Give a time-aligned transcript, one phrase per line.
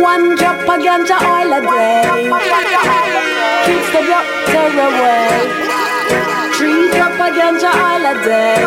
[0.00, 2.00] One drop of ganja oil a day
[3.66, 5.28] keeps the doctor away.
[6.56, 8.64] Three drop of ganja oil a day.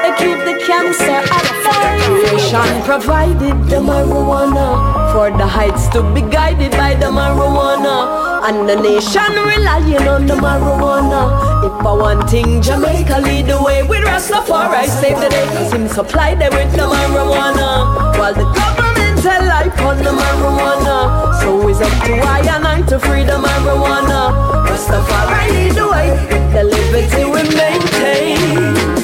[0.00, 2.00] They keep the cancer at bay.
[2.06, 8.48] Creation provided the marijuana for the heights to be guided by the marijuana.
[8.48, 11.22] And the nation relying on the marijuana.
[11.66, 15.46] If I want thing, Jamaica lead the way with Rastafari save the day.
[15.48, 18.16] Cause him supply them with the marijuana.
[18.18, 18.89] While the government
[19.22, 21.40] tell life on the marijuana.
[21.40, 24.20] So it's up to I and I to free the marijuana.
[24.66, 26.08] Rastafari lead the way
[26.54, 29.00] the liberty we maintain.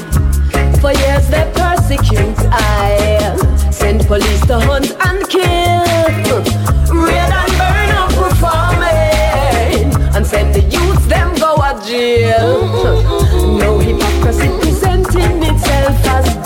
[0.81, 3.37] For years they persecute I
[3.73, 6.43] Send police to hunt and kill
[6.95, 12.69] Raid and burn up for farming And send the youths them go a jail
[13.59, 16.46] No hypocrisy presenting itself as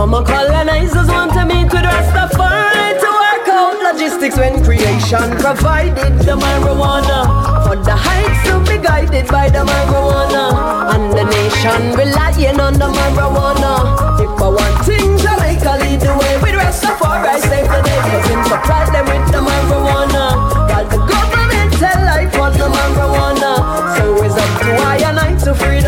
[0.00, 6.16] The former colonizers want to meet with Rastafari to work out logistics When creation provided
[6.24, 7.68] the marijuana.
[7.68, 10.96] For the heights to be guided by the marijuana.
[10.96, 14.24] And the nation relying on the marijuana.
[14.24, 18.42] If I want things, Jamaica lead the way With Rastafari save the day Cause him
[18.48, 20.24] supply them with the marijuana.
[20.64, 23.52] While the government tell life on the marijuana.
[24.00, 25.79] So it's up to I and I to free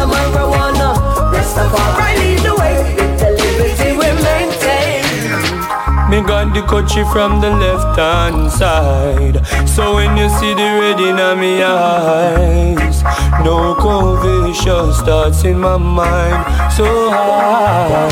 [6.72, 9.68] the country from the left hand side.
[9.68, 13.02] So when you see the red in my eyes,
[13.44, 18.08] no conviction starts in my mind so high.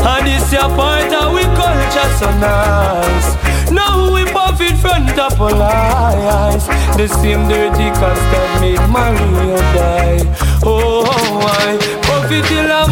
[0.00, 3.70] And this your part of we culture so nice.
[3.70, 6.66] Now we puff in front of all eyes.
[6.96, 10.60] The same dirty cast that made Maria die.
[10.64, 11.04] Oh,
[11.44, 12.90] I puff it till the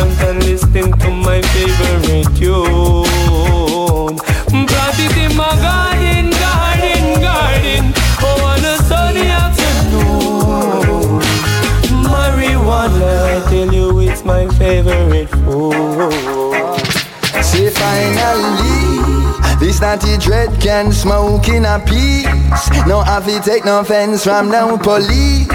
[0.00, 4.18] blunt and listen to my favorite tune.
[4.52, 7.92] In my garden, garden, garden.
[8.22, 11.20] Oh, on a sunny afternoon.
[12.04, 16.12] Marijuana, I tell you, it's my favorite food.
[17.42, 18.79] Say finally,
[19.60, 22.26] this natty dread can smoke in a peace.
[22.86, 25.48] No have take no offense from no police.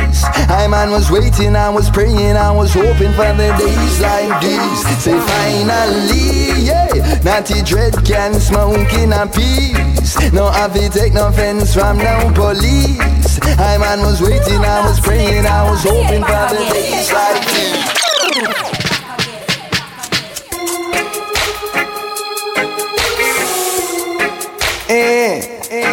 [0.47, 5.03] I man was waiting, I was praying, I was hoping for the days like these.
[5.03, 10.15] Say finally, yeah, natty dread can smoke in a peace.
[10.31, 13.39] No have take no offense from no police.
[13.57, 18.84] I man was waiting, I was praying, I was hoping for the days like these.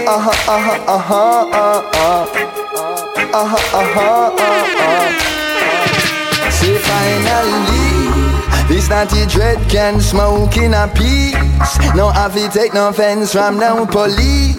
[0.06, 2.26] Uh-huh, uh-huh, uh-huh, uh-huh,
[3.32, 5.06] uh-huh, uh-huh, uh-huh.
[6.50, 7.81] Say finally,
[8.68, 11.34] this natty dread can smoke in a peace.
[11.94, 14.56] No to take no offense from no police.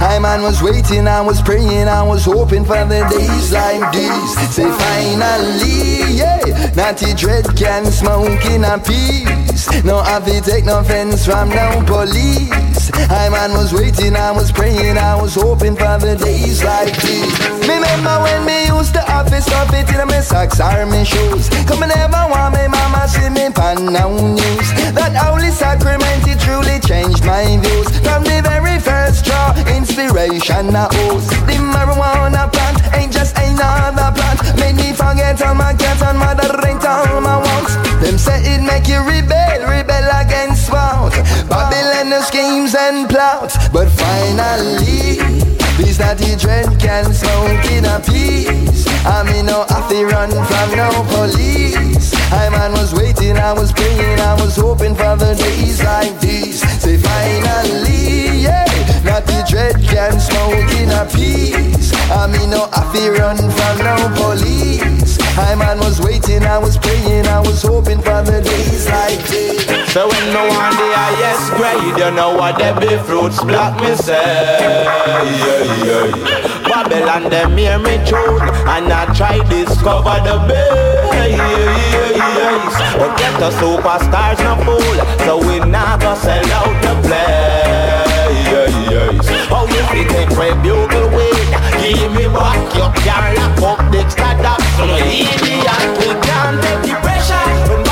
[0.00, 4.54] I man was waiting, I was praying, I was hoping for the days like these.
[4.54, 9.84] Say finally, yeah, natty dread can smoke in a peace.
[9.84, 12.90] No to take no offense from no police.
[13.10, 17.38] I man was waiting, I was praying, I was hoping for the days like these.
[17.66, 21.48] Me remember when me used to have stuff it in my socks or my shoes.
[21.66, 24.68] Come and never want me mama see me pan now news.
[24.92, 27.88] That holy sacrament it truly changed my views.
[28.04, 31.26] From the very first draw, inspiration I owes.
[31.48, 34.38] The marijuana plant ain't just another plant.
[34.60, 37.74] Made me forget all my cats and moderate all my wants.
[38.04, 41.12] Them say it make you rebel, rebel against what?
[41.48, 43.56] Babylon schemes and plots.
[43.68, 45.09] But finally,
[46.14, 48.86] this natty dread can smoke in a peace.
[49.04, 52.14] I mean, no, have to run from no police.
[52.32, 56.60] I man was waiting, I was praying, I was hoping for the days like these.
[56.80, 58.64] Say finally, yeah,
[59.04, 61.92] natty dread can smoke in a peace.
[62.10, 65.18] I mean, no, have to run from no police.
[65.38, 69.79] I man was waiting, I was praying, I was hoping for the days like this.
[69.90, 73.96] So when no one the highest grade, you know what they be fruits black me
[73.96, 74.86] say.
[76.62, 78.38] Babylon them hear me tune,
[78.70, 81.10] and I try discover the bass.
[83.02, 87.90] But get the superstars no fool, so we not go sell out the place.
[89.50, 90.30] Oh, you fi take
[90.62, 91.50] bugle wing,
[91.82, 94.38] give me back your car, lock up the start
[94.78, 97.89] So no idiot, we can't take the pressure.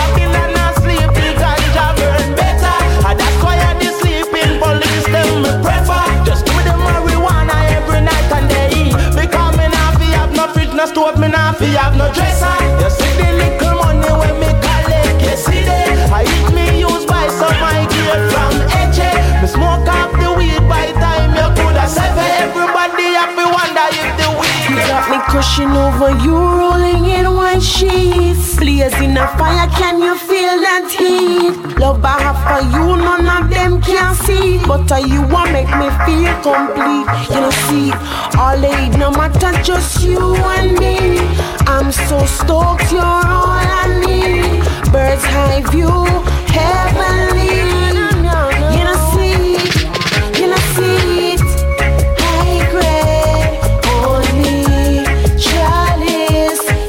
[25.49, 28.37] Crushing over you, rolling in one sheet.
[28.59, 31.79] Blazing a fire, can you feel that heat?
[31.79, 34.59] Love I have for you, none of them can see.
[34.67, 37.07] But are you want make me feel complete?
[37.31, 37.93] You know, see,
[38.39, 41.19] all eight, no matter just you and me.
[41.67, 44.93] I'm so stoked, you're all I need.
[44.93, 46.05] Bird's eye view,
[46.53, 47.68] heavenly.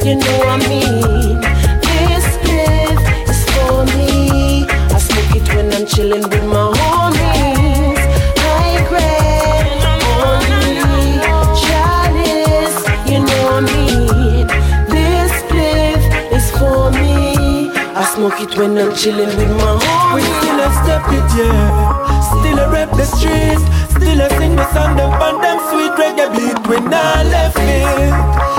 [0.10, 1.38] You know I mean?
[1.86, 4.66] This is for me.
[4.66, 8.02] I smoke it when I'm chilling with my homies.
[8.42, 9.78] High grade,
[11.62, 12.82] chalice.
[13.06, 14.48] You know I mean?
[14.90, 15.32] This
[16.34, 17.70] is for me.
[17.94, 19.78] I smoke it when I'm chilling with my
[20.16, 22.22] We still a step it, yeah.
[22.34, 23.62] Still a rep the street.
[23.94, 26.68] Still a sing the song, them on them sweet reggae beat.
[26.68, 28.59] We not left it.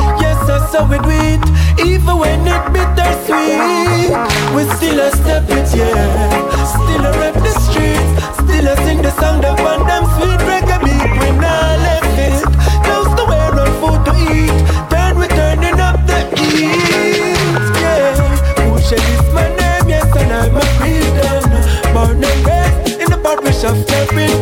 [0.50, 1.38] That's how we do it.
[1.78, 4.10] Even when it bittersweet.
[4.50, 6.66] We still a step it, yeah.
[6.74, 8.02] Still a rep the street.
[8.34, 11.10] Still a sing the song, them on them sweet reggae beat.
[11.22, 12.42] We not left it.
[12.82, 14.58] Close to wear and food to eat.
[14.90, 17.38] Turn we turning up the heat.
[17.78, 18.18] Yeah.
[18.74, 21.46] Push it is my name, yes, and I'm a Christian.
[21.94, 24.39] Born and raised in the parish of Sheridan.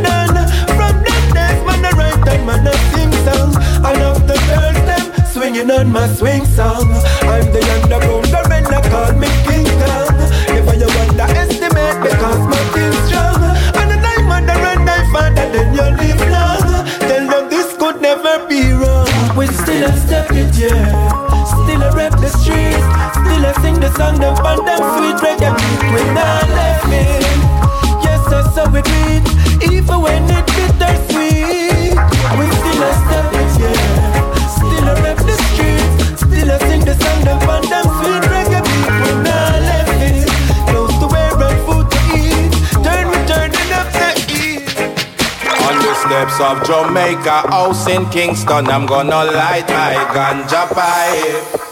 [46.41, 51.69] Of Jamaica House in Kingston, I'm gonna light my ganja pipe.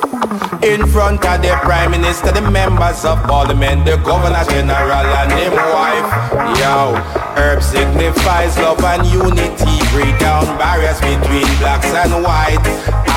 [0.63, 5.55] In front of the Prime Minister, the members of Parliament, the Governor General and him
[5.55, 6.11] wife.
[6.59, 6.95] Yo,
[7.39, 12.67] herb signifies love and unity, break down barriers between blacks and whites.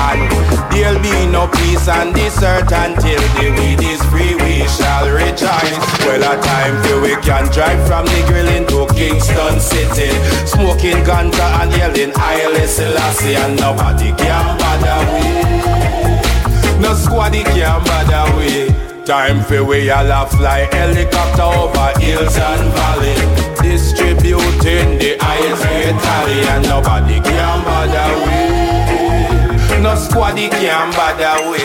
[0.06, 0.30] And
[0.70, 3.99] there'll be no peace on this earth until the weed is
[5.10, 5.78] rejoice.
[6.06, 10.10] Well, a time till we can drive from the grill into Kingston City,
[10.46, 15.30] smoking ganja and yelling I Haile Selassie, and nobody can bother we.
[16.80, 18.70] No squaddy can bother we.
[19.04, 23.16] Time for we all a fly helicopter over hills and valley.
[23.60, 25.62] Distributing the highest
[26.04, 29.82] tally and nobody can bother we.
[29.82, 31.60] No squaddy can bother we.